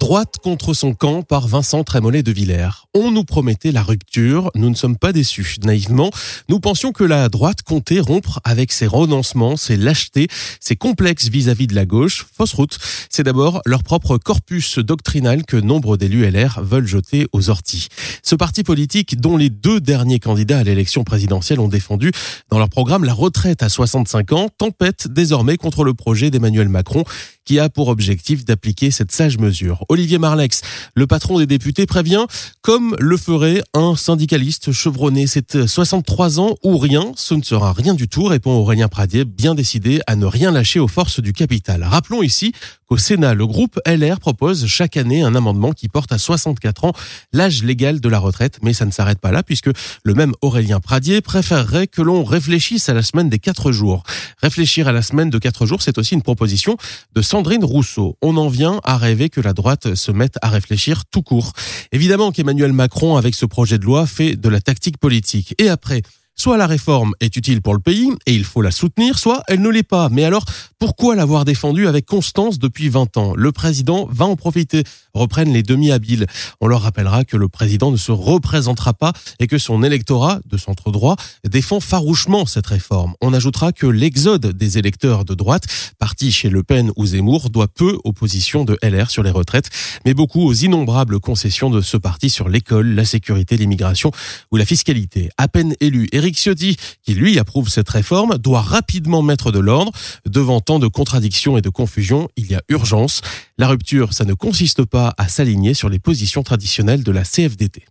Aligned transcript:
Droite 0.00 0.36
contre 0.42 0.72
son 0.72 0.94
camp 0.94 1.22
par 1.22 1.46
Vincent 1.46 1.84
Trémollet 1.84 2.22
de 2.22 2.32
Villers. 2.32 2.86
On 2.94 3.10
nous 3.10 3.22
promettait 3.22 3.70
la 3.70 3.82
rupture, 3.82 4.50
nous 4.54 4.70
ne 4.70 4.74
sommes 4.74 4.96
pas 4.96 5.12
déçus. 5.12 5.56
Naïvement, 5.62 6.10
nous 6.48 6.58
pensions 6.58 6.90
que 6.90 7.04
la 7.04 7.28
droite 7.28 7.60
comptait 7.62 8.00
rompre 8.00 8.40
avec 8.42 8.72
ses 8.72 8.86
renoncements, 8.86 9.58
ses 9.58 9.76
lâchetés, 9.76 10.28
ses 10.58 10.74
complexes 10.74 11.28
vis-à-vis 11.28 11.66
de 11.66 11.74
la 11.74 11.84
gauche. 11.84 12.26
Fausse 12.34 12.54
route. 12.54 12.78
C'est 13.10 13.24
d'abord 13.24 13.60
leur 13.66 13.82
propre 13.82 14.16
corpus 14.16 14.78
doctrinal 14.78 15.44
que 15.44 15.58
nombre 15.58 15.98
d'élus 15.98 16.28
LR 16.28 16.62
veulent 16.62 16.86
jeter 16.86 17.26
aux 17.32 17.50
orties. 17.50 17.88
Ce 18.22 18.34
parti 18.34 18.62
politique, 18.62 19.20
dont 19.20 19.36
les 19.36 19.50
deux 19.50 19.80
derniers 19.80 20.18
candidats 20.18 20.60
à 20.60 20.64
l'élection 20.64 21.04
présidentielle 21.04 21.60
ont 21.60 21.68
défendu 21.68 22.10
dans 22.48 22.58
leur 22.58 22.70
programme 22.70 23.04
la 23.04 23.12
retraite 23.12 23.62
à 23.62 23.68
65 23.68 24.32
ans, 24.32 24.48
tempête 24.56 25.08
désormais 25.08 25.58
contre 25.58 25.84
le 25.84 25.92
projet 25.92 26.30
d'Emmanuel 26.30 26.70
Macron 26.70 27.04
qui 27.44 27.58
a 27.58 27.68
pour 27.68 27.88
objectif 27.88 28.44
d'appliquer 28.44 28.90
cette 28.90 29.10
sage 29.10 29.38
mesure. 29.38 29.84
Olivier 30.00 30.16
Marlex, 30.16 30.62
le 30.94 31.06
patron 31.06 31.38
des 31.38 31.46
députés, 31.46 31.84
prévient, 31.84 32.24
comme 32.62 32.96
le 32.98 33.18
ferait 33.18 33.62
un 33.74 33.96
syndicaliste 33.96 34.72
chevronné, 34.72 35.26
c'est 35.26 35.66
63 35.66 36.40
ans 36.40 36.56
ou 36.64 36.78
rien, 36.78 37.12
ce 37.16 37.34
ne 37.34 37.42
sera 37.42 37.74
rien 37.74 37.92
du 37.92 38.08
tout, 38.08 38.24
répond 38.24 38.52
Aurélien 38.52 38.88
Pradier, 38.88 39.26
bien 39.26 39.54
décidé 39.54 40.00
à 40.06 40.16
ne 40.16 40.24
rien 40.24 40.52
lâcher 40.52 40.80
aux 40.80 40.88
forces 40.88 41.20
du 41.20 41.34
capital. 41.34 41.82
Rappelons 41.82 42.22
ici 42.22 42.54
qu'au 42.90 42.96
Sénat, 42.98 43.34
le 43.34 43.46
groupe 43.46 43.78
LR 43.86 44.18
propose 44.18 44.66
chaque 44.66 44.96
année 44.96 45.22
un 45.22 45.36
amendement 45.36 45.70
qui 45.70 45.88
porte 45.88 46.10
à 46.10 46.18
64 46.18 46.86
ans 46.86 46.92
l'âge 47.32 47.62
légal 47.62 48.00
de 48.00 48.08
la 48.08 48.18
retraite, 48.18 48.58
mais 48.62 48.72
ça 48.72 48.84
ne 48.84 48.90
s'arrête 48.90 49.20
pas 49.20 49.30
là 49.30 49.44
puisque 49.44 49.70
le 50.02 50.14
même 50.14 50.32
Aurélien 50.42 50.80
Pradier 50.80 51.20
préférerait 51.20 51.86
que 51.86 52.02
l'on 52.02 52.24
réfléchisse 52.24 52.88
à 52.88 52.94
la 52.94 53.02
semaine 53.02 53.28
des 53.28 53.38
4 53.38 53.70
jours. 53.70 54.02
Réfléchir 54.42 54.88
à 54.88 54.92
la 54.92 55.02
semaine 55.02 55.30
de 55.30 55.38
4 55.38 55.66
jours, 55.66 55.82
c'est 55.82 55.98
aussi 55.98 56.14
une 56.14 56.22
proposition 56.22 56.76
de 57.14 57.22
Sandrine 57.22 57.64
Rousseau. 57.64 58.16
On 58.22 58.36
en 58.36 58.48
vient 58.48 58.80
à 58.82 58.98
rêver 58.98 59.28
que 59.28 59.40
la 59.40 59.52
droite 59.52 59.94
se 59.94 60.10
mette 60.10 60.34
à 60.42 60.48
réfléchir 60.48 61.04
tout 61.04 61.22
court. 61.22 61.52
Évidemment 61.92 62.32
qu'Emmanuel 62.32 62.72
Macron, 62.72 63.16
avec 63.16 63.36
ce 63.36 63.46
projet 63.46 63.78
de 63.78 63.84
loi, 63.84 64.06
fait 64.06 64.34
de 64.34 64.48
la 64.48 64.60
tactique 64.60 64.98
politique. 64.98 65.54
Et 65.58 65.68
après, 65.68 66.02
Soit 66.40 66.56
la 66.56 66.66
réforme 66.66 67.12
est 67.20 67.36
utile 67.36 67.60
pour 67.60 67.74
le 67.74 67.80
pays 67.80 68.08
et 68.24 68.32
il 68.32 68.44
faut 68.44 68.62
la 68.62 68.70
soutenir, 68.70 69.18
soit 69.18 69.42
elle 69.46 69.60
ne 69.60 69.68
l'est 69.68 69.82
pas. 69.82 70.08
Mais 70.08 70.24
alors, 70.24 70.46
pourquoi 70.78 71.14
l'avoir 71.14 71.44
défendue 71.44 71.86
avec 71.86 72.06
constance 72.06 72.58
depuis 72.58 72.88
20 72.88 73.18
ans? 73.18 73.34
Le 73.36 73.52
président 73.52 74.08
va 74.10 74.24
en 74.24 74.36
profiter, 74.36 74.84
reprennent 75.12 75.52
les 75.52 75.62
demi-habiles. 75.62 76.24
On 76.62 76.66
leur 76.66 76.80
rappellera 76.80 77.26
que 77.26 77.36
le 77.36 77.48
président 77.48 77.90
ne 77.90 77.98
se 77.98 78.10
représentera 78.10 78.94
pas 78.94 79.12
et 79.38 79.48
que 79.48 79.58
son 79.58 79.82
électorat 79.82 80.40
de 80.46 80.56
centre 80.56 80.90
droit 80.90 81.16
défend 81.46 81.78
farouchement 81.78 82.46
cette 82.46 82.68
réforme. 82.68 83.12
On 83.20 83.34
ajoutera 83.34 83.72
que 83.72 83.86
l'exode 83.86 84.56
des 84.56 84.78
électeurs 84.78 85.26
de 85.26 85.34
droite, 85.34 85.64
partis 85.98 86.32
chez 86.32 86.48
Le 86.48 86.62
Pen 86.62 86.90
ou 86.96 87.04
Zemmour, 87.04 87.50
doit 87.50 87.68
peu 87.68 87.98
aux 88.04 88.14
positions 88.14 88.64
de 88.64 88.78
LR 88.82 89.10
sur 89.10 89.22
les 89.22 89.30
retraites, 89.30 89.68
mais 90.06 90.14
beaucoup 90.14 90.40
aux 90.40 90.54
innombrables 90.54 91.20
concessions 91.20 91.68
de 91.68 91.82
ce 91.82 91.98
parti 91.98 92.30
sur 92.30 92.48
l'école, 92.48 92.94
la 92.94 93.04
sécurité, 93.04 93.58
l'immigration 93.58 94.10
ou 94.50 94.56
la 94.56 94.64
fiscalité. 94.64 95.28
À 95.36 95.46
peine 95.46 95.74
élu, 95.80 96.08
Éric 96.30 96.38
Ciotti, 96.38 96.76
qui 97.02 97.14
lui 97.14 97.40
approuve 97.40 97.68
cette 97.68 97.88
réforme, 97.88 98.38
doit 98.38 98.60
rapidement 98.60 99.20
mettre 99.20 99.50
de 99.50 99.58
l'ordre. 99.58 99.90
Devant 100.26 100.60
tant 100.60 100.78
de 100.78 100.86
contradictions 100.86 101.58
et 101.58 101.60
de 101.60 101.70
confusion, 101.70 102.28
il 102.36 102.46
y 102.46 102.54
a 102.54 102.62
urgence. 102.68 103.20
La 103.58 103.66
rupture, 103.66 104.12
ça 104.12 104.24
ne 104.24 104.34
consiste 104.34 104.84
pas 104.84 105.12
à 105.18 105.26
s'aligner 105.26 105.74
sur 105.74 105.88
les 105.88 105.98
positions 105.98 106.44
traditionnelles 106.44 107.02
de 107.02 107.10
la 107.10 107.24
CFDT. 107.24 107.84